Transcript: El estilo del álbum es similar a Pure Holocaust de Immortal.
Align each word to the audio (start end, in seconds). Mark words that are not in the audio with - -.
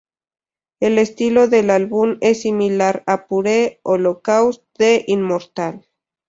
El 0.79 0.97
estilo 0.97 1.47
del 1.47 1.69
álbum 1.69 2.17
es 2.21 2.41
similar 2.41 3.03
a 3.05 3.27
Pure 3.27 3.81
Holocaust 3.83 4.63
de 4.79 5.05
Immortal. 5.07 5.85